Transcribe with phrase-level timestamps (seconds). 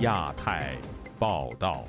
[0.00, 0.78] 亚太
[1.18, 1.84] 报道，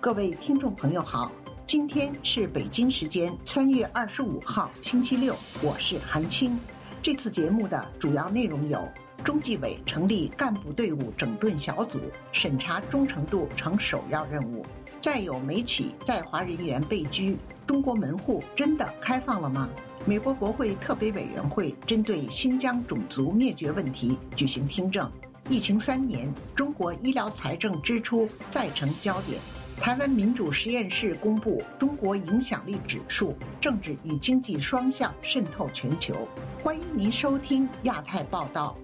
[0.00, 1.30] 各位听众朋友好，
[1.66, 6.58] 今天是北京时间三月二十五号星期六，我是韩青。
[7.02, 8.82] 这次节目的主要内容有：
[9.22, 12.00] 中纪委成立干部队伍整顿小组，
[12.32, 14.64] 审查忠诚度成首要任务；
[15.02, 19.68] 再有美企在华人员被拘，中国门户真的开放了吗？
[20.04, 25.08] 美国国会特别委员会针对新疆种族灭绝问题举行听证。
[25.48, 29.38] 疫情三年，中国医疗财政支出再成焦点。
[29.76, 36.26] 台湾民主实验室公布中国影响力指数，政治与经济双向渗透全球。
[36.64, 38.76] 欢迎您收听亚太报道。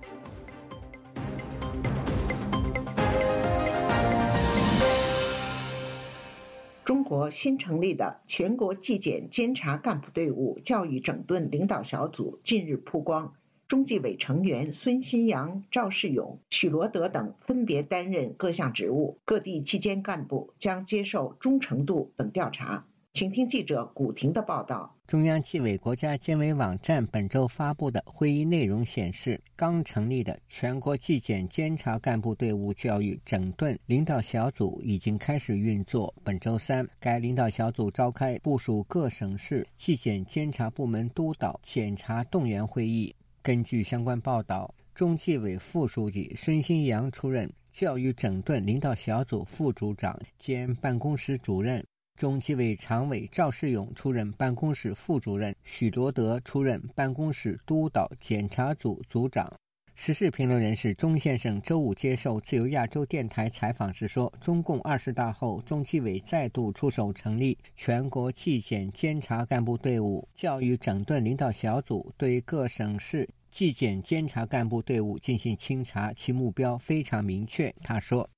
[6.89, 13.35] 中国新成立的全国纪检监察干部队伍教育整顿领导小组近日曝光，
[13.67, 22.87] 中纪委成员孙新阳、赵世勇、许罗德等分别担任各项职务，各地纪监干部将接受忠诚度等调查。
[23.19, 24.97] 请听记者古婷的报道。
[25.09, 36.15] 中央纪委国家监委网站本周发布的会议内容显示，刚成立的全国纪检监察干部队伍教育整顿领导小组已经开始运作。
[36.23, 43.13] 本周三，该领导小组召开部署各省市纪检监察部门督导检查动员会议。
[43.43, 51.85] 根据相关报道，中纪委副书记孙新阳出任教育整顿领导小组副组长兼办公室主任。
[52.19, 59.49] 中纪委常委赵世勇出任办公室副主任，许罗德出任办公室督导检查组组长。
[59.95, 78.29] 时事评论人士钟先生周五接受自由亚洲电台采访时说：“中共二十大后，中纪委再度出手成立全国纪检监察干部队伍教育整顿领导小组，对各省市纪检监察干部队伍进行清查，其目标非常明确。”他说：“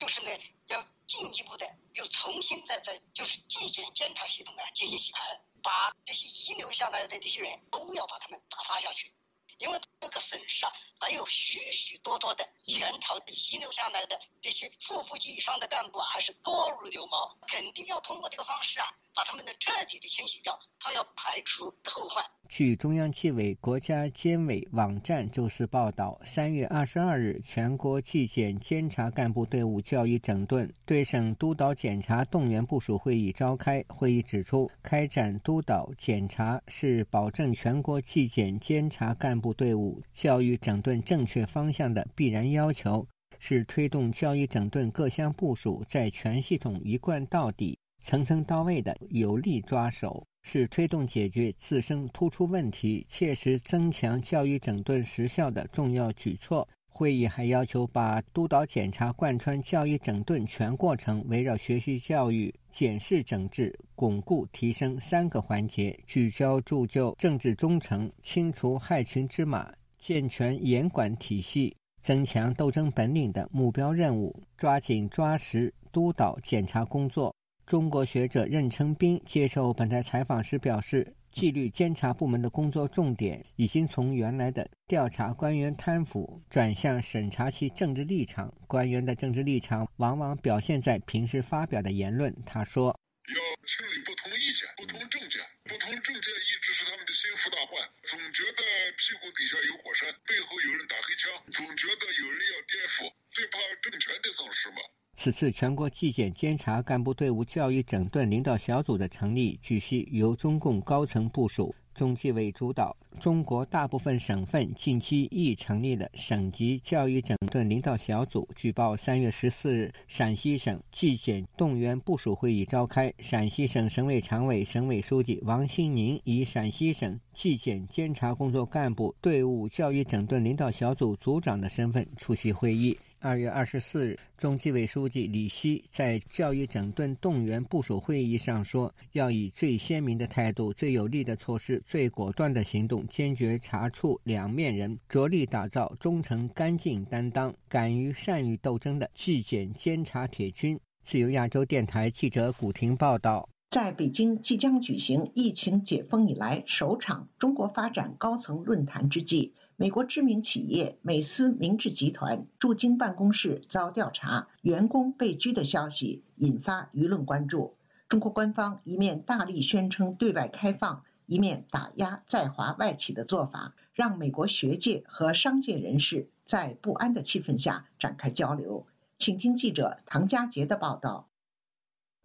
[0.00, 0.28] 就是呢，
[0.68, 1.64] 要进一步的。”
[1.94, 5.20] 又重新在在就是纪检监察系统啊进行洗牌，
[5.62, 9.14] 把这些遗留下来的这些人都要把他们打发下去，
[9.58, 22.24] 因为这个损失啊还有许许多多的元朝遗留下来的这些副部级以上的干部还是多如牛毛，肯定要通过这个方式啊把他们的彻底的清洗掉，他要排除后患。
[22.48, 33.82] 据中央纪委国家监委网站周四报道，三月二十二日，全国纪检监察干部队伍教育整顿对省督导检查动员部署会议召开。
[33.88, 43.06] 会议指出，开展督导检查是保证全国纪检监察干部队伍教育整顿正确方向的必然要求，
[43.38, 50.26] 是推动教育整顿各项部署在全系统一贯到底、层层到位的有力抓手。
[50.44, 56.68] 是推动解决自身突出问题、切实增强教育整顿实效的重要举措。
[56.88, 69.72] 会议还要求把督导检查贯穿教育整顿全过程，围绕学习教育、检视整治、巩固提升三个环节，聚焦铸就政治忠诚、清除害群之马、
[70.04, 77.32] 健全严管体系、增强斗争本领的目标任务，抓紧抓实督导检查工作。
[77.64, 88.52] 中国学者任成斌接受本台采访时表示，纪律监察部门的工作重点已经从原来的调查官员贪腐，转向审查其政治立场。
[88.66, 92.34] 官员的政治立场往往表现在平时发表的言论。
[92.44, 92.92] 他说
[93.34, 98.62] ：“要清理不同意见、不同政见，不同政见一直是他们的心腹大患，总觉得
[98.96, 104.76] 屁股底下有火山，背后有人打黑枪，总觉得有人要颠覆，最怕政权的丧失嘛。”
[105.14, 112.96] 此次全国纪检监察干部队伍教育整顿领导小组的成立，据悉由中共高层部署，中纪委主导。
[113.20, 118.48] 中国大部分省份近期亦成立了省级教育整顿领导小组。
[118.56, 132.98] 据报，三月十四日，陕西省纪检动员部署会议召开，陕西省省委常委、省委书记王新宁以陕西省纪检监察工作干部队伍教育整顿领导小组组长的身份出席会议。
[133.24, 153.48] 二月二十四日，中纪委书记李希在教育整顿动员部署会议上说：“要以最鲜明的态度、最有力的措施、最果断的行动，坚决查处两面人，着力打造忠诚、干净、担当、敢于善于斗争的纪检监察铁军。”自由亚洲电台记者古婷报道。
[153.70, 159.54] 在北京即将举行疫情解封以来首场中国发展高层论坛之际。
[159.76, 167.74] 美国知名企业美思明治集团驻京办公室遭调查，员工被拘的消息引发舆论关注。
[168.08, 178.86] 中国官方一面大力宣称对外开放，一面打压在华外企的做法，让美国学界和商界人士在不安的气氛下展开交流。
[179.16, 181.26] 请听记者唐佳杰的报道。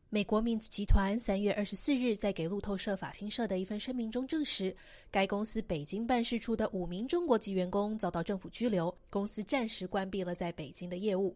[0.09, 4.73] 美国 Mint 集团三月二十四日在给路透社法新社的一份声明中证实，
[5.11, 11.35] 该公司北京办事处的五名中国籍员工遭到政府拘留，公司暂时关闭了在北京的业务。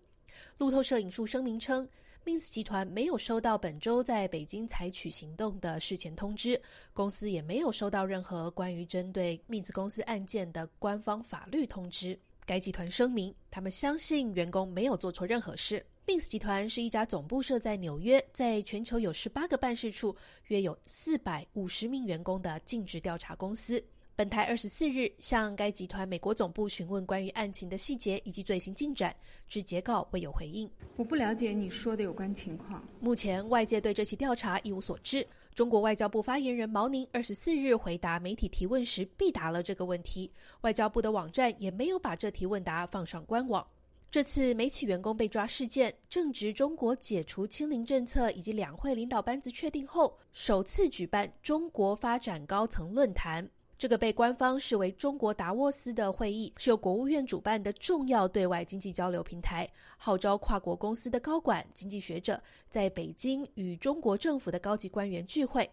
[0.58, 1.86] 路透社引述声明称
[2.24, 6.60] ，Mint 集团没有收到本周在北京采取行动的事前通知，
[6.94, 12.18] 公司也没有收到任何关于针对 Mint 公司案件的官方法律通知。
[12.46, 15.86] 该集团声明，他们相信员工没有做错任何事。
[16.08, 20.16] Mins 集团是一家总部设在纽约，在全球有十八个办事处、
[20.48, 23.82] 约有四百五十名员工的尽职调查公司。
[24.16, 29.16] 本台二十四日向该集团美国总部询问关于案情的细节以及最新进展，
[29.48, 30.70] 至截稿未有回应。
[30.96, 32.84] 我不了解你说的有关情况。
[33.00, 35.26] 目前外界对这起调查一无所知。
[35.54, 40.32] 中国外交部发言人毛宁二十四日回答媒体提问时，必答了这个问题。
[40.62, 43.66] 外交部的网站也没有把这题问答放上官网。
[44.12, 53.50] 这次美企员工被抓事件，正值中国解除清零政策以及两会领导班子确定后，首次举办中国发展高层论坛。
[53.78, 59.66] 这个被官方视为中国达沃斯的会议，是由国务院主办的重要对外经济交流平台，
[59.96, 65.68] 号召跨国公司的高管、经济学者在北京与中国政府的高级官员聚会。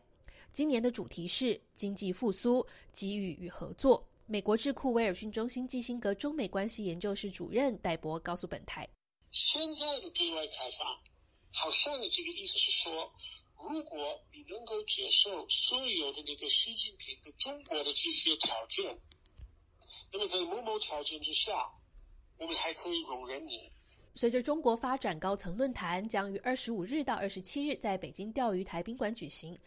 [0.53, 4.07] 今年的主题是经济复苏、机遇与合作。
[4.31, 8.87] 美国智库威尔逊中心基辛格中美关系研究室主任戴博告诉本台
[9.33, 10.87] ：“现在的对外开放，
[11.51, 13.11] 好像这个意思是说，
[13.57, 19.01] 如果你能够接受所有的那个习近平的中国的这些条件，
[20.13, 21.51] 那么在某某条件之下，
[22.37, 23.73] 我们还可以容忍你。”
[24.15, 29.59] 随着中国发展高层论坛将于二十五日到二十七日在北京钓鱼台宾馆举行。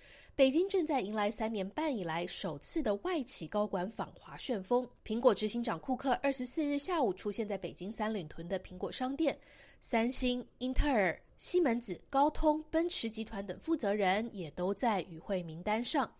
[0.41, 4.89] 北京正在迎来三年半以来首次的外企高管访华旋风。
[5.05, 9.37] 苹果执行长库克二十四日下午出现在北京三里屯的苹果商店，
[9.81, 16.11] 三星、英特尔、西门子、高通、奔驰集团等负责人也都在与会名单上。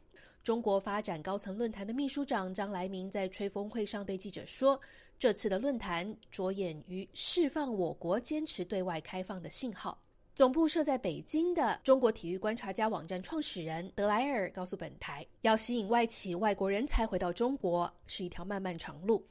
[0.44, 4.80] 中国发展高层论坛的秘书长张来明在吹风会上对记者说
[5.18, 10.00] ：“这次的论坛着眼于释放我国坚持对外开放的信号。”
[10.42, 19.24] 总部设在北京的中国体育观察家网站创始人德莱尔告诉本台，要吸引外企、外国人才回到中国是一条漫漫长路。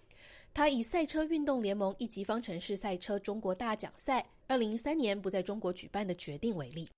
[0.54, 6.88] 他以赛车运动联盟一级方程式赛车中国大奖赛二零一三年不在中国举办的决定为例。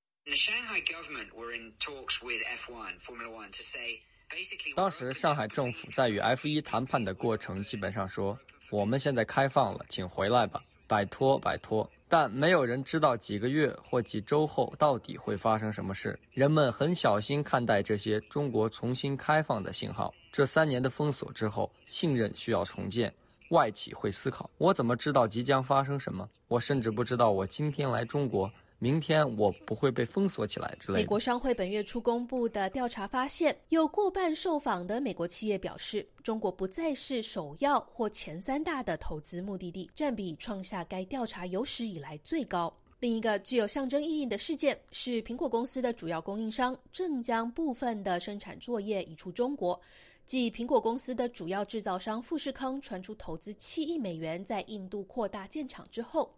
[4.77, 8.39] 当时上海政府在与 F 一谈判的过程，基本上说
[8.71, 10.63] ：“我们现在开放了，请回来吧，
[10.93, 16.19] 摆脱，摆脱。”但没有人知道几个月或几周后到底会发生什么事。
[16.33, 20.13] 人们很小心看待这些中国重新开放的信号。
[20.31, 23.11] 这三年的封锁之后，信任需要重建。
[23.49, 26.29] 外企会思考：我怎么知道即将发生什么？
[26.49, 28.53] 我甚至不知道我今天来中国。
[28.83, 31.01] 明天我不会被封锁起来之类的。
[31.01, 42.77] 美国商会本月初公布的调查发现，有过半受访的美国企业表示，中国不再是首要或前三大的投资目的地，占比创下该调查有史以来最高。
[42.99, 49.81] 另一个具有象征意义的事件是，苹果公司的主要供应商正将部分的生产作业移出中国。
[50.27, 56.33] 继苹果公司的主要制造商富士康传出投资七亿美元在印度扩大建厂之后。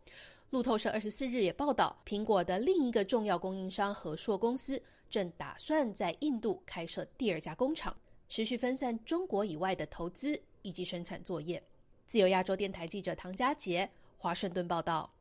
[0.54, 4.80] 路透社二十四日也报道，苹果的另一个重要供应商和硕公司
[5.10, 7.92] 正打算在印度开设第二家工厂，
[8.28, 11.60] 持续分散中国以外的投资以及生产作业。
[12.06, 15.12] 自由亚洲电台记者唐佳杰，华盛顿报道。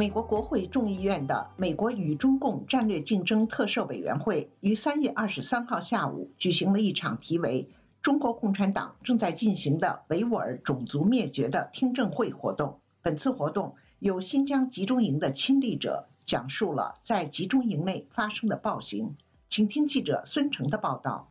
[0.00, 7.68] 美国国会众议院的美国与中共战略竞争特设委员会于三月二十三号下午举行了一场题为
[8.00, 12.80] “中国共产党正在进行的维吾尔种族灭绝”的听证会活动。
[13.02, 19.16] 本次活动由新疆集中营的亲历者讲述了在集中营内发生的暴行。
[19.50, 21.30] 请听记者孙成的报道。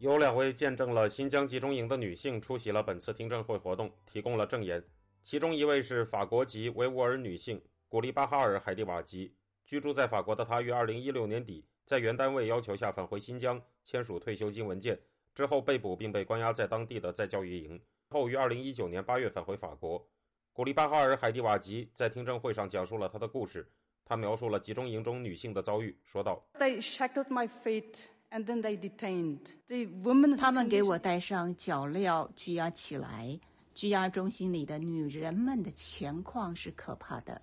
[0.00, 4.82] 有两位见证了新疆集中营的女性出席了本次听证会活动，提供了证言。
[5.22, 7.62] 其中一位是法国籍维吾尔女性。
[7.90, 15.00] 古利巴哈尔·海蒂瓦吉居住在法国的他，于2016年底在原单位要求下返回新疆签署退休金文件，
[15.34, 17.80] 之后被捕并被关押在当地的再教育营，
[18.10, 20.06] 后于2019年8月返回法国。
[20.52, 23.66] 古利巴哈尔·海蒂瓦吉在听证会上讲述了他的故事，
[24.04, 33.40] 他描述了集中营中女性的遭遇，说道：“They shackled my feet and then they detained the women.” 他们给我戴上脚镣，拘押起来。
[33.72, 37.40] 拘押中心里的女人们的情况是可怕的。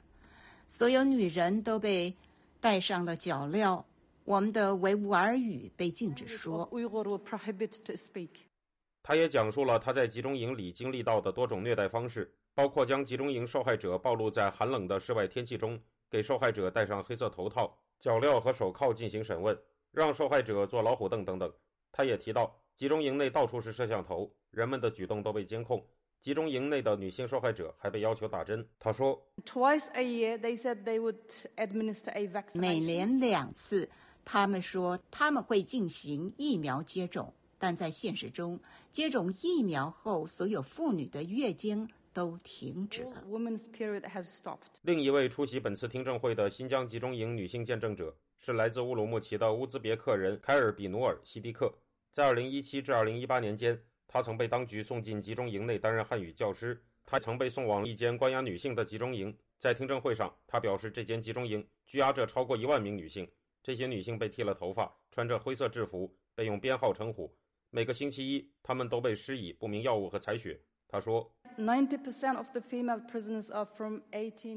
[0.68, 2.14] 所有女人都被
[2.60, 3.84] 戴上了脚镣，
[4.24, 6.68] 我们的维吾尔语被禁止说。
[9.04, 15.80] 他也讲述了他在集中营里经历到的多种虐待方式，包括将集中营受害者暴露在寒冷的室外天气中，
[16.10, 19.56] 给受害者戴上黑色头套、脚镣和手铐进行审问，
[19.92, 21.54] 让受害者坐老虎凳等等。
[21.92, 25.86] 他也提到，集中营内到处是摄像头，人们的举动都被监控。
[26.26, 28.68] 集中营内的女性受害者还被要求打针。
[28.80, 31.20] 他说：“Twice a year, they said they would
[31.56, 32.60] administer a vaccine.
[32.60, 33.88] 每年两次，
[34.24, 38.60] 他们说他们会进行疫苗接种。”但在现实中，
[38.92, 43.24] 接种疫苗后，所有妇女的月经都停止了。
[44.82, 51.72] 另一位出席本次听证会的新疆集中营女性见证者是来自乌鲁木齐的乌兹别克人凯尔比努尔西迪克。
[52.12, 53.80] 在2017至2018年间，
[54.16, 56.82] 他曾被当局送进集中营内担任汉语教师。
[57.06, 59.38] 他曾被送往一间关押女性的集中营。
[59.58, 63.30] 在听证会上，他表示，这间集中营拘押着超过一万名女性，
[63.62, 67.30] 这些女性被剃了头发，穿着灰色制服，被用编号称呼。
[67.72, 70.62] 每个星期一，她们都被施以不明药物和采血。
[70.96, 71.30] 他说：“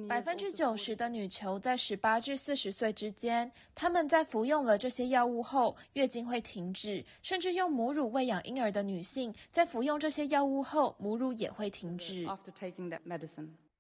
[0.09, 7.05] 百分之九十的女囚在十八至四十岁之间，她们在服用了这些药物后，月经会停止。
[7.23, 12.25] 甚至用母乳喂养婴儿的女性，在服用这些药物后，母乳也会停止。”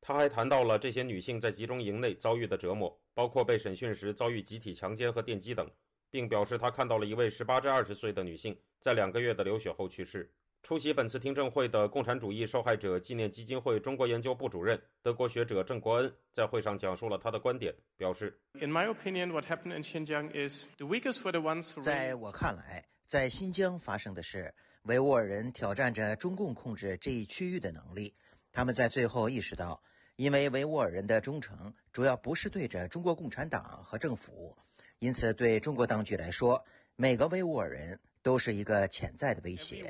[0.03, 5.71] 他还谈到了这些女性在集中营内遭遇的折磨，包括被审讯时遭遇集体强奸和电击等。
[6.11, 10.33] 并表示他看到了一位十八至二十岁的女性在两个月的流血后去世。
[10.69, 21.81] 出席本次听证会的共产主义受害者纪念基金会中国研究部主任、德国学者郑国恩在会上讲述了他的观点，表示：“In my opinion, what happened in Xinjiang is the weakest for the ones who……
[21.81, 28.15] 在我看来，在新疆发生的是维吾尔人挑战着中共控制这一区域的能力。
[28.53, 29.83] 他们在最后意识到，
[30.17, 34.55] 因为维吾尔人的忠诚主要不是对着中国共产党和政府。”
[35.01, 36.63] 因此，对中国当局来说，
[36.95, 39.85] 每个维吾尔人都是一个潜在的威胁。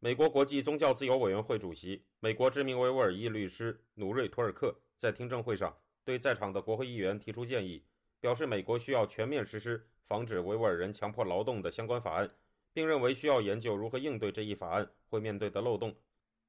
[0.00, 7.82] 美国国际宗教自由委员会主席、美国知名维吾尔裔律师努瑞·图尔克在听证会上对在场的国会议员提出建议，
[8.20, 12.30] 表示美国需要全面实施防止维吾尔人强迫劳动的相关法案，
[12.74, 15.94] 并认为需要研究如何应对这一法案会面对的漏洞。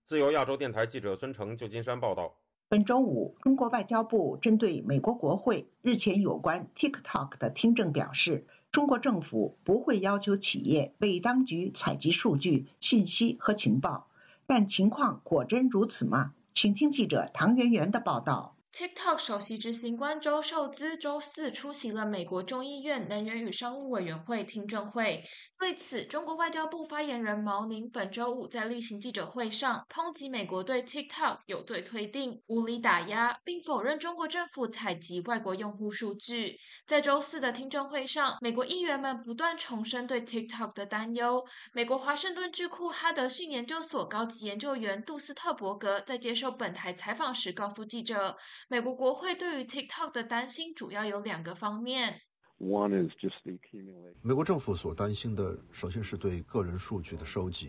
[0.04, 2.38] 自由亚洲电台记者孙成，旧金山报道。
[2.68, 14.08] 本周五，中国外交部针对美国国会日前有关 TikTok 的听证表示，中国政府不会要求企业为当局采集数据、信息和情报。
[14.48, 16.34] 但情况果真如此吗？
[16.54, 18.55] 请听记者唐媛媛的报道。
[18.76, 25.24] TikTok 首席执行官周受资周四出席了美国众议院能源与商务委员会听证会。
[25.58, 36.58] 对此，中国外交部发言人毛宁本周五在例行记者会上抨击美国对 TikTok 有罪推定、无理打压，并否认中国政府采集外国用户数据。
[36.86, 41.42] 在周四的听证会上，美国议员们不断重申对 TikTok 的担忧。
[41.72, 48.36] 美国华盛顿智库哈德逊研究所高级研究员杜斯特伯格在接受本台采访时告诉记者。
[48.68, 52.20] 美国国会对于 TikTok 的担心主要有两个方面
[52.58, 54.12] one is just the kimiwa。
[54.24, 57.68] 美国政府所担心的，首先是对个人数据的收集；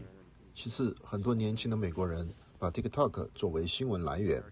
[0.54, 2.26] 其次，很多年轻的美国人
[2.58, 4.42] 把 TikTok 作为新闻来源。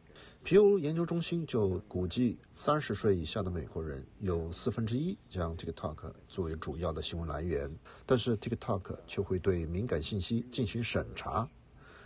[0.42, 7.74] 皮尤研究中心就估计，三十岁以下的美国人有四分之一将 TikTok 作为主要的新闻来源，
[8.04, 11.48] 但是 TikTok 却会对敏感信息进行审查，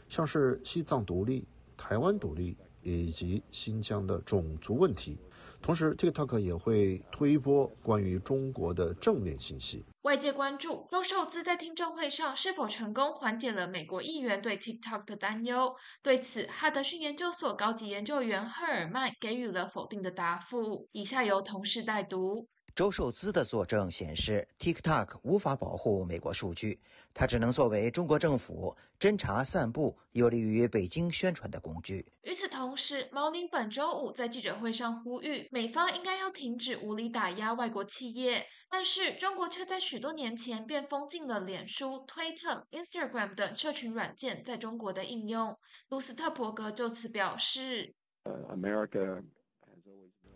[0.08, 1.44] 像是西藏独立、
[1.76, 2.56] 台湾独立。
[2.82, 5.18] 以及新疆的种族问题，
[5.60, 9.84] 同时 TikTok 也会推波关于中国的正面信息。
[10.02, 15.74] 外界关注周受资在听证会上是否成功缓解了美国议员对 TikTok 的担忧。
[16.02, 20.88] 对此，哈德逊研究所高级研究员赫尔曼给予了否定的答复。
[20.92, 22.48] 以下由同事代读。
[22.78, 26.80] 周受资的作证显示，TikTok 无法保护美国数据，
[27.12, 32.06] 它只能作为中国政府侦查、散布有利于北京宣传的工具。
[32.22, 38.46] 与此同时，毛宁本周五在记者会上呼吁，美方应该要停止无理打压外国企业。
[38.70, 45.58] 但是，中国却在许多年前便封禁了脸书、推特、Instagram 等社群软件在中国的应用。
[45.88, 47.92] 卢斯特伯格就此表示
[48.22, 49.24] ：“America。”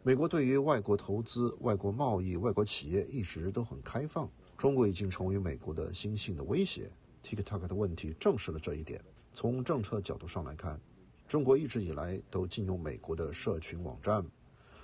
[0.04, 4.28] 美国对于外国投资、外国贸易、外国企业一直都很开放。
[4.58, 6.90] 中国已经成为美国的新兴的威胁。
[7.22, 9.00] TikTok 的问题证实了这一点。
[9.32, 10.80] 从政策角度上来看，
[11.28, 14.26] 中国一直以来都禁用美国的社群网站，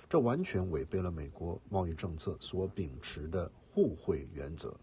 [0.09, 4.73] 这完全违背了美国贸易政策所秉持的互惠原则。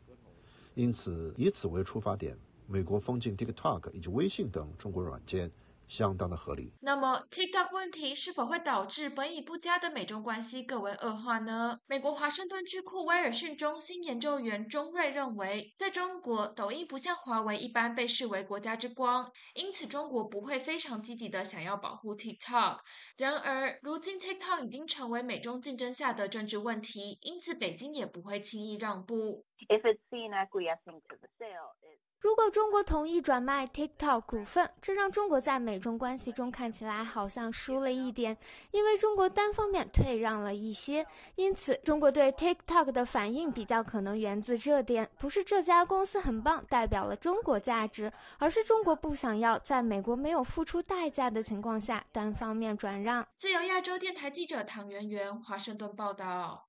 [0.74, 5.50] 因此，以此为出发点，美国封禁 TikTok 以及微信等中国软件，
[5.88, 6.72] 相当的合理。
[6.80, 11.78] 那么，TikTok 问题是否会导致本已不佳的美中关系更为恶化呢？
[11.86, 22.78] 美国华盛顿智库威尔逊中心研究员钟瑞认为，在中国，抖音不像华为一般被视为国家之光，因此中国不会非常积极的想要保护 TikTok。
[23.16, 29.44] 然而，如今 TikTok 已经成为美中竞争下的政治问题，因此北京也不会轻易让步。
[32.26, 38.36] 如果中国同意转卖 TikTok 股份，这让中国在美中关系中看起来好像输了一点，
[38.72, 41.06] 因为中国单方面退让了一些。
[41.36, 53.24] 因此，中国对 TikTok 的反应比较可能源自这点，不是这家公司很棒，代表了中国价值，而是中国不想要在美国没有付出代价的情况下单方面转让。
[53.36, 56.66] 自由亚洲电台记者唐媛媛，华盛顿报道。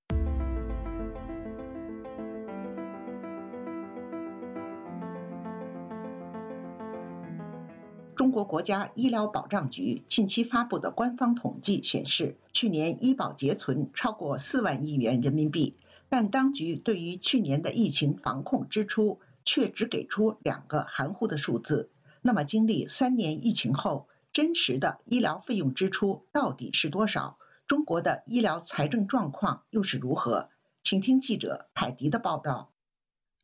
[8.18, 15.76] 中国国家医疗保障局近期发布的官方统计显示，去年医保结存超过四万亿元人民币。
[16.10, 21.92] 但当局对于去年的疫情防控支出却只给出两个含糊的数字。
[22.24, 27.38] 那么，经历三年疫情后，真实的医疗费用支出到底是多少？
[27.68, 30.50] 中国的医疗财政状况又是如何？
[30.82, 32.72] 请听记者凯迪的报道。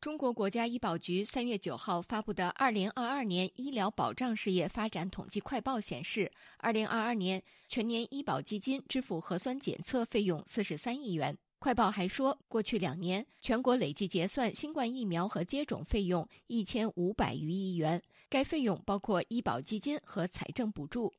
[0.04, 11.34] 中国国家医保局三月九号发布的《二零二二年医疗保障事业发展统计快报》显示，二零二二年全年医保基金支付核酸检测费用四十三亿元。
[11.58, 21.10] 快报还说，过去两年全国累计结算新冠疫苗和接种费用一千五百余亿元，该费用包括医保基金和财政补助。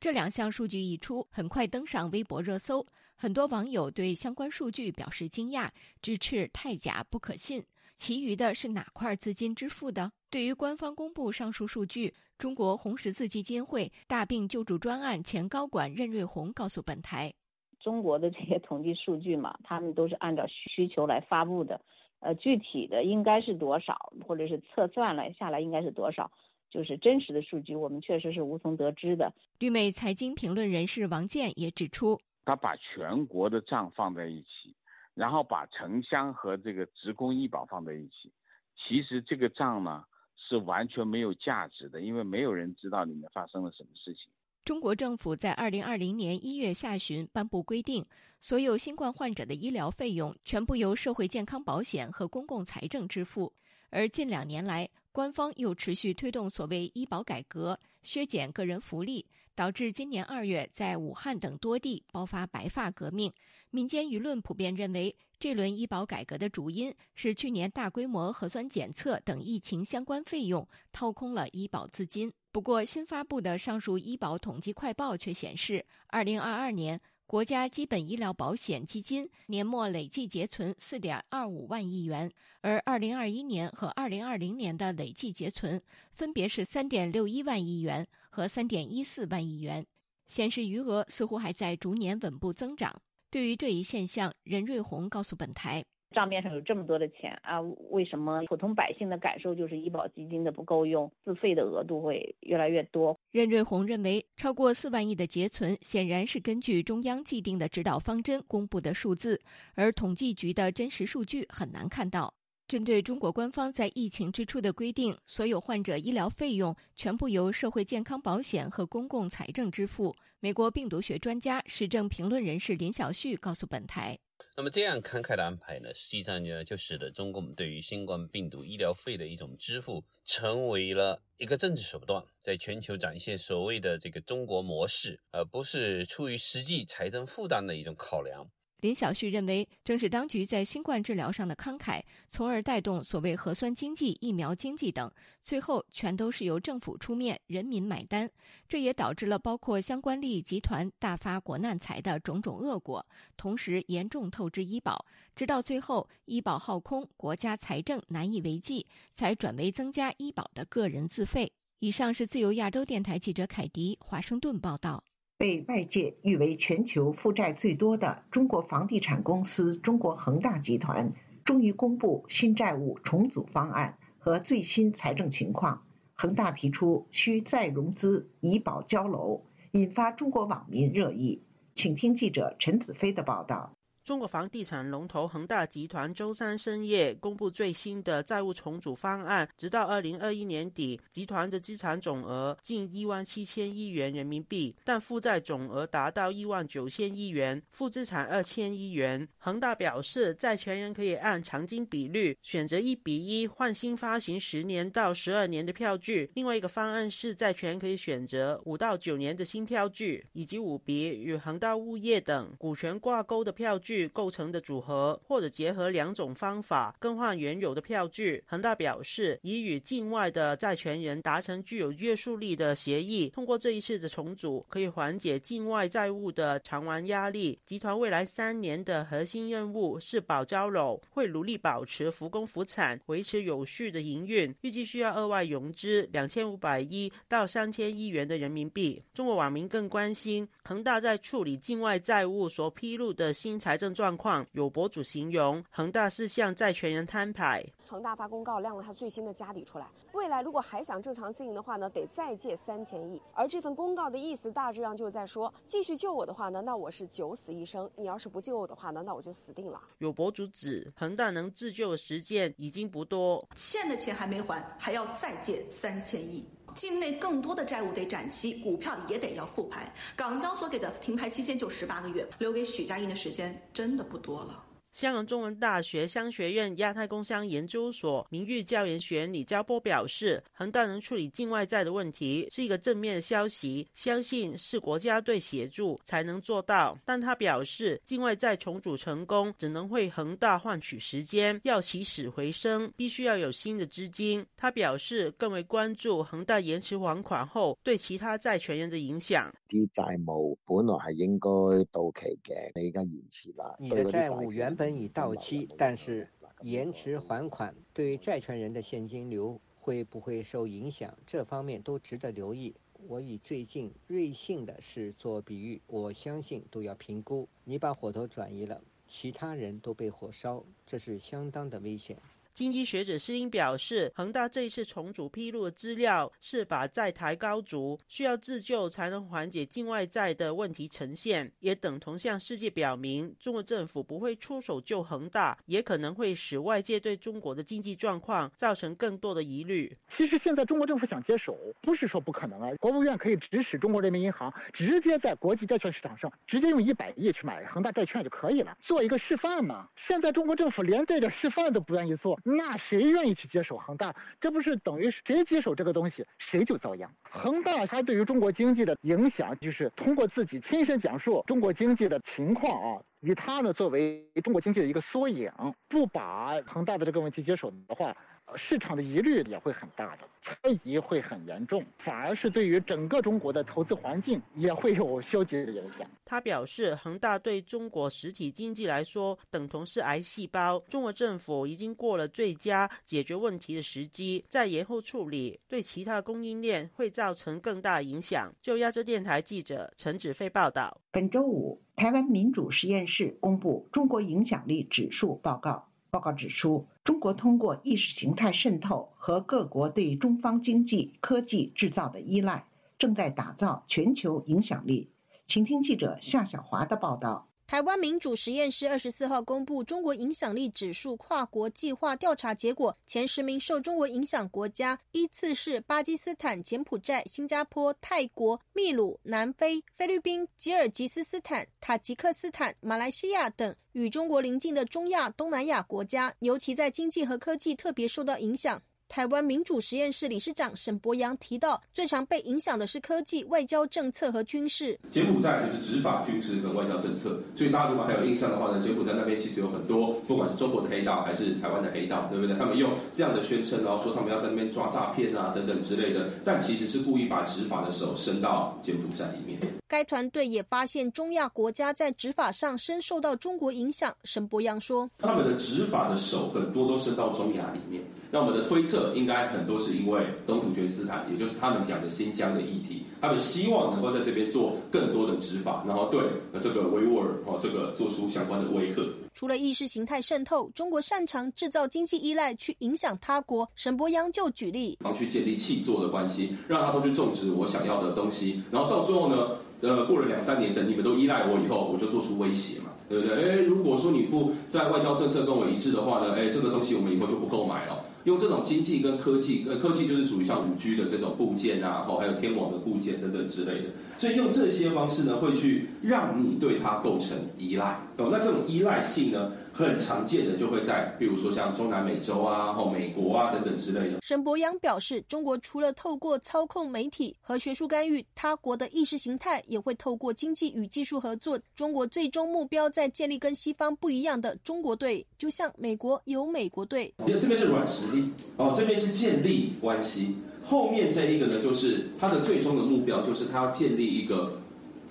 [0.00, 2.84] 这两项数据一出，很快登上微博热搜，
[3.14, 5.70] 很多网友对相关数据表示惊讶，
[6.02, 7.64] 直斥太假不可信。
[7.96, 10.12] 其余的是哪块资金支付的？
[10.30, 17.32] 对于官方公布上述数据，中国红十字基金会大病救助专案前高管任瑞红告诉本台
[17.78, 21.80] ：“中国的这些统计数据嘛，他们都是按照需求来发布的，
[22.20, 26.30] 呃，具体的应该是多少，或者是测算了下来应该是多少，
[26.70, 34.74] 就是真实的数据，我们确实是无从得知的。”绿媒财经评论人士王健也指出：“他把全国的账放在一起。”
[35.14, 38.32] 然后把城乡和这个职工医保放在一起，
[38.76, 40.04] 其实这个账呢
[40.36, 44.30] 是完全没有价值的，因为没有人知道里面发生了什么事情。
[44.64, 48.06] 中国政府在二零二零年一月下旬颁布规定，
[48.38, 53.52] 所有新冠患者的医疗费用全部由社会健康保险和公共财政支付。
[53.90, 59.26] 而近两年来，官方又持续推动所谓医保改革，削减个人福利。
[59.54, 63.32] 导致今年二月在武汉等多地爆发白发革命，
[63.70, 72.32] 民间舆论普遍认为，这轮医保改革的主因是去年大规模核酸检测等疫情相关费用掏空了医保资金。
[72.50, 88.06] 不过，新发布的上述医保统计快报却显示，二零二二年国家基本医疗保险基金年末累计结存四点二五万亿元，而二零二一年和二零二零年的累计结存分别是三点六一万亿元。
[88.32, 89.84] 和三点一四万亿元，
[90.26, 93.00] 显示余额似乎还在逐年稳步增长。
[93.30, 95.84] 对于这一现象，任瑞红告诉本台
[96.16, 109.40] ：“账面上有这么多的钱啊，为什么普通百姓的感受就是医保基金的不够用，自费的额度会越来越多？”任瑞红认为，超过四万亿的结存显然是根据中央既定的指导方针公布的数字，
[109.74, 112.32] 而统计局的真实数据很难看到。
[112.72, 120.16] 针对中国官方在疫情之初的规定，所有患者医疗费用全部由社会健康保险和公共财政支付。
[120.40, 124.18] 美国病毒学专家、时政评论人士林小旭告诉本台
[124.56, 138.48] ：“那么这样慷慨的安排呢，实际上呢，就使得中共对于新冠病毒医疗费的一种支付，成为了一个政治手段，在全球展现所谓的这个中国模式，而不是出于实际财政负担的一种考量。”
[138.82, 145.08] 林小旭认为，正是当局在新冠治疗上的慷慨，从而带动所谓核酸经济、疫苗经济等，
[145.40, 148.28] 最后全都是由政府出面，人民买单。
[148.68, 161.52] 这也导致了包括相关利益集团大发国难财的种种恶果，同时严重透支医保，直到最后医保耗空，国家财政难以为继，才转为增加医保的个人自费。
[161.78, 165.04] 以上是自由亚洲电台记者凯迪华盛顿报道。
[165.42, 175.82] 被外界誉为全球负债最多的中国房地产公司中国恒大集团，终于公布新债务重组方案和最新财政情况。
[176.14, 181.42] 恒大提出需再融资以保交楼，引发中国网民热议。
[181.74, 183.72] 请听记者陈子飞的报道。
[184.04, 199.28] 中国房地产龙头恒大集团周三深夜公布最新的债务重组方案，直到二零二一年底，集团的资产总额近一万七千亿元人民币，但负债总额达到一万九千亿元，负资产二千亿元。
[199.38, 213.91] 恒大表示，债权人可以按偿金比率选择一比一换新发行十年到十二年的票据，另外一个方案是债权人可以选择五到九年的新票据，以及五笔与恒大物业等股权挂钩的票据。
[213.92, 218.42] 据构成的组合，或者结合两种方法更换原有的票据。
[218.46, 227.58] 恒大表示，已与境外的债权人达成具有约束力的协议，通过这一次的重组，可以缓解境外债务的偿还压力。
[227.66, 234.54] 集团未来三年的核心任务是保交楼，会努力保持复工复产，维持有序的营运。
[234.62, 239.02] 预计需要额外融资两千五百亿到三千亿元的人民币。
[239.12, 243.81] 中国网民更关心恒大在处理境外债务所披露的新财。
[243.82, 247.60] 正状况，有博主形容恒大是向债权人摊牌。
[247.88, 253.20] 恒大发公告亮了他最新的家底出来，未来如果还想正常经营的话呢，得再借三千亿。
[253.34, 259.82] 而这份公告的意思大致上就是在说，继续救我的话呢，那我是九死一生；你要是不救我的话呢，那我就死定了。
[259.98, 266.46] 有博主指，恒大能自救的时间已经不多，欠的钱还没还，还要再借三千亿。
[266.74, 269.92] 境内更多的债务得展期，股票也得要复牌。
[270.16, 274.64] 港交所给的停牌期限就十八个月，留给许家印的时间真的不多了。
[274.92, 286.96] 香港中文大学商学院亚太工商研究所名誉教研学李家波表示，恒大能处理境外债的问题是一个正面的消息，相信是国家队协助才能做到。
[287.06, 294.44] 但他表示，境外债重组成功只能为恒大换取时间，要起死回生，必须要有新的资金。
[294.58, 299.50] 他表示，更为关注恒大延迟还款后对其他债权人的影响。
[299.68, 301.48] 啲债务本来系应该
[301.90, 305.02] 到期嘅，你而家延迟啦，你的债务原本。
[305.02, 306.28] 已到期，但是
[306.62, 311.16] 延迟还款对债权人的现金流会不会受影响？
[311.26, 312.74] 这方面都值得留意。
[313.08, 317.48] 我以最近瑞幸的事做比喻，我相信都要评估。
[317.64, 322.16] 你把火头转移了，其他人都被火烧，这是相当的危险。
[322.54, 339.96] 经济学者施英表示，恒大这一次重组披露的资料是把债台高筑，需要自救才能缓解境外债的问题呈现，也等同向世界表明，中国政府不会出手救恒大，也可能会使外界对中国的经济状况造成更多的疑虑。
[340.08, 349.88] 其实现在中国政府想接手，不是说不可能啊，国务院可以指使中国人民银行直接在国际债券市场上直接用一百亿去买恒大债券就可以了，做一个示范嘛。
[349.96, 352.38] 现在中国政府连这点示范都不愿意做。
[352.42, 354.14] 那谁愿意去接手恒大？
[354.40, 357.10] 这不是等于谁接手这个东西，谁就遭殃。
[357.22, 365.52] 恒大它对于中国经济的影响，就是通过自己亲身讲述中国经济的情况啊，以它呢作为中国经济的一个缩影，
[365.88, 368.16] 不把恒大的这个问题接手的话。
[368.56, 376.08] 市场的疑虑也会很大的，猜疑会很严重，反而是对于整个中国的投资环境也会有消极的影响。
[376.24, 388.52] 他表示，恒大对中国实体经济来说等同是癌细胞，中国政府已经过了最佳解决问题的时机，再延后处理，对其他供应链会造成更大影响。
[388.62, 395.88] 就亚洲电台记者陈子飞报道，本周五，台湾民主实验室公布中国影响力指数报告。
[396.12, 402.66] 报告指出，中国通过意识形态渗透和各国对中方经济、科技制造的依赖，
[402.98, 405.08] 正在打造全球影响力。
[405.46, 407.48] 请听记者夏小华的报道。
[407.72, 428.82] 台湾民主实验室二十四号公布中国影响力指数跨国计划调查结果，前十名受中国影响国家依次是巴基斯坦、柬埔寨、新加坡、泰国、秘鲁、南非、菲律宾、吉尔吉斯斯坦、塔吉克斯坦、马来西亚等与中国邻近的中亚、东南亚国家，尤其在经济和科技特别受到影响。
[429.12, 434.98] 台湾民主实验室理事长沈博阳提到，最常被影响的是科技、外交政策和军事。
[435.10, 442.56] 柬埔寨就是执法、军事跟外交政策，所以大家如果还有印象的话呢，柬埔寨那边其实有很多，不管是中国的黑道还是台湾的黑道，对不对？
[442.56, 449.60] 他们用这样的宣称，然后说他们要在那边抓诈骗啊等等之类的，但其实是故意把执法的手伸到柬埔寨里面。
[449.86, 454.10] 该团队也发现中亚国家在执法上深受到中国影响。
[454.24, 458.02] 沈博阳说，他们的执法的手很多都伸到中亚里面。
[458.30, 466.20] 那我们的推测应该很多是因为东土厥斯坦，也就是他们讲的新疆的议题，他们希望能够在这边做更多的执法，然后对
[466.60, 469.02] 这个维吾尔哦这个做出相关的威吓。
[469.34, 473.68] 除了意识形态渗透，中国擅长制造经济依赖去影响他国。
[473.74, 479.48] 沈博阳就举例，去建立气作的关系，让他们去种植我想要的东西，然后到最后呢？
[479.82, 483.34] 呃，过了两三年，等你们都依赖我以后，我就做出威胁嘛，对不对？
[483.34, 487.98] 哎，如果说你不在外交政策跟我一致的话呢，哎，这个东西我们以后就不购买了。
[488.24, 493.88] 用这种经济跟科技，呃，科技就是属于像五 G 的这种部件啊，后还有天网的部件等等之类的，
[494.22, 497.98] 所以用这些方式呢，会去让你对它构成依赖。
[498.18, 499.50] 哦，那这种依赖性呢？
[499.72, 504.20] 很常见的就会在，比如说像中南美洲啊、或美国啊等等之类的。
[504.22, 511.58] 沈博阳表示，中国除了透过操控媒体和学术干预他国的意识形态，也会透过经济与技术合作。
[511.74, 517.12] 中国最终目标在建立跟西方不一样的中国队，就像美国有美国队。
[517.26, 520.36] 这边是软实力哦，这边是建立关系。
[520.64, 524.60] 后面这一个呢，就是他的最终的目标，就是他要建立一个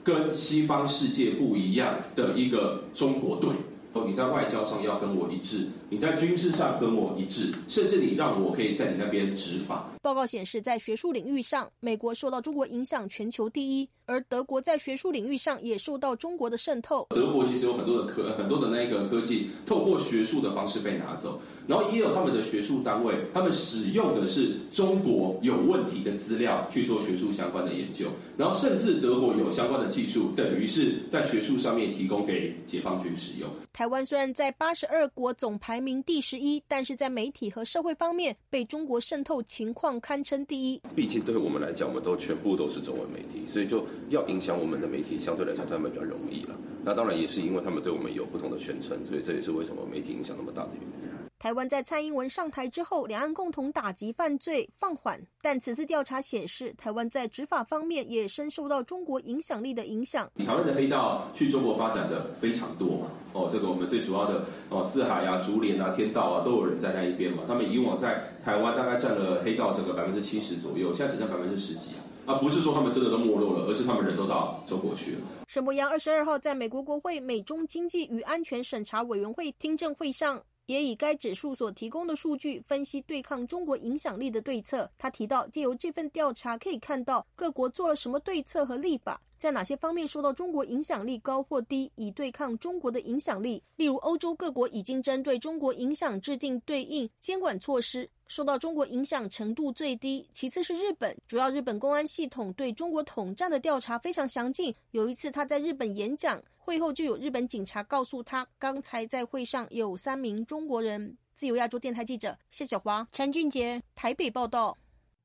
[0.03, 3.49] 跟西方世界不一样的一个中国队。
[3.93, 9.91] 哦你在外交上要跟我一致，你在军事上跟我一致，甚至你让我可以在你那边执法。
[10.01, 17.05] 报告显示，在学术领域上，美国受到中国影响全球第一，而德国在学术领域上也受到中国的渗透。
[17.09, 21.41] 德国其实有很多的科，很多的那个科技透过学术的方式被拿走。
[21.67, 33.47] 然后也有他们的学术单位，他们使用的是中国有问题的资料去做学术相关的研究，然后甚至德国有相关的技术，等于是在学术上面提供给解放军使用。
[33.71, 40.81] 台湾虽然在八十二国总排名第十一，但是在媒体和社会方面被中国渗透情况堪称第一。
[40.95, 46.55] 毕竟对我们来讲，我们都全部都是中文媒体，所以就要影响我们的媒体，相对来讲他们比较容易了。
[46.83, 51.00] 那当然也是因为他们对我们有不同的宣称，所以这也是为什么媒体影响那么大的原因。
[51.41, 60.29] 台湾在蔡英文上台之后，两岸共同打击犯罪放缓，但此次调查显示，台湾在执法方面也深受到中国影响力的影响。
[60.45, 67.41] 台湾的黑道去中国发展的非常多嘛，哦，这个我们最主要的哦，四海啊、竹联啊、天道啊，都有人在那一边嘛。
[67.47, 71.89] 他们以往在台湾大概占了黑道这个百分之七十左右，现在只剩百分之十几
[72.27, 75.21] 啊，不是说他们真的都没落了，而是他们人都到中国去了。
[75.47, 80.39] 沈博阳二十二号在美国国会美中经济与安全审查委员会听证会上。
[80.71, 84.89] 也以该指数所提供的数据分析对抗中国影响力的对策。
[84.97, 93.61] 他提到，借由这份调查可以看到各国做了什么对策和立法，在哪些方面受到中国影响力高或低，以对抗中国的影响力。
[93.75, 100.25] 例如，欧洲各国已经针对中国影响制定对应监管措施，受到中国影响程度最低。
[100.31, 104.73] 其次是日本，主要日本公安系统对中国统战的调查非常详尽。
[104.91, 106.41] 有一次他在日本演讲。
[106.57, 111.17] 会后就有日本警察告诉他，刚才在会上有三名中国人。
[111.35, 114.77] 自由亚洲电台记者谢小华、陈俊杰台北报道。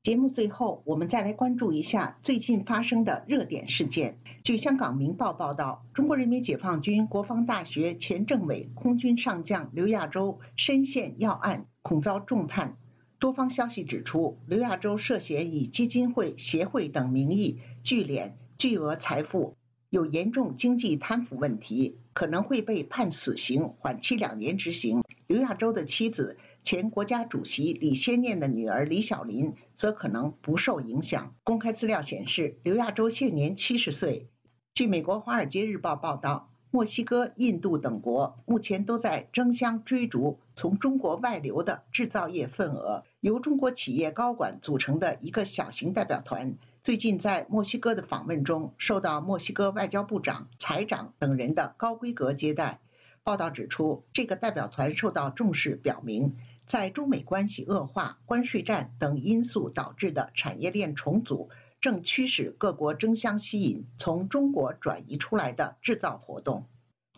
[0.03, 4.17] 节目最后，我们再来关注一下最近发生的热点事件。
[4.43, 12.75] 据香港《明报》报道，中国人民解放军国防大学前政委、空军上将刘亚洲深陷要案，恐遭重判。
[13.19, 19.55] 多方消息指出，刘亚洲涉嫌以基金会、协会等名义聚敛巨额财富。
[19.89, 25.01] 有严重经济贪腐问题，可能会被判死刑，缓期两年执行。
[25.25, 31.33] 刘亚洲的妻子、前国家主席李先念的女儿李小林则可能不受影响。
[31.43, 34.27] 公开资料显示，刘亚洲现年七十岁。
[34.75, 43.03] 据美国《华尔街日报》报道，墨西哥、印度等国目前都在争相追逐从中国外流的制造业份额。
[43.21, 46.55] 由中国企业高管组成的一个小型代表团。
[46.83, 52.79] 最近在墨西哥的访问中，受到墨西哥外交部长、财长等人的高规格接待。
[53.23, 61.49] 报道指出，这个代表团受到重视，表明在中美关系恶化、关税战等因素导致的产业链重组，
[61.87, 66.65] 正驱使各国争相吸引从中国转移出来的制造活动。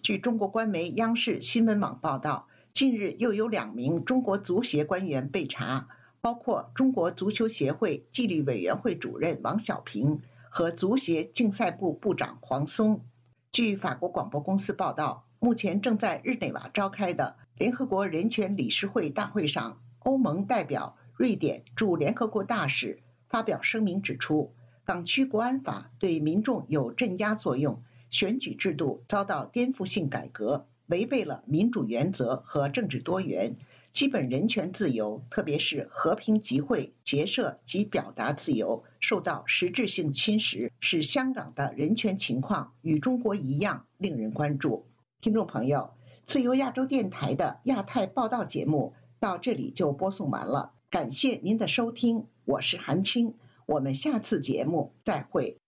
[0.03, 5.87] 据中国官媒央视新闻网报道，近日又有两名中国足协官员被查。
[6.21, 13.03] 包括中国足球协会纪律委员会主任王小平和足协竞赛部部长黄松。
[13.51, 24.53] 据法国广播公司报道，目前正在日内瓦召开的联合国人权理事会大会上，欧盟代表瑞典驻联合国大使发表声明指出，
[24.89, 33.57] 港区国安法对民众有镇压作用，选举制度遭到颠覆性改革，违背了民主原则和政治多元。
[33.93, 44.87] 基本人权自由，特别是和平集会、结社及表达自由，受到实质性侵蚀，使香港的人权情况与中国一样令人关注。
[45.21, 45.91] 听众朋友，
[46.25, 53.35] 自由亚洲电台的亚太报道节目到这里就播送完了，感谢您的收听，我是韩青，
[53.69, 55.59] 我们下次节目再会。